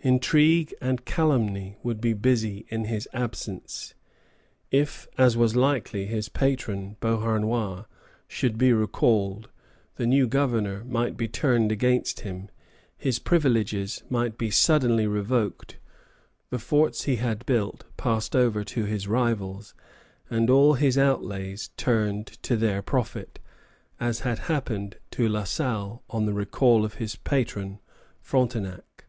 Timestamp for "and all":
20.28-20.74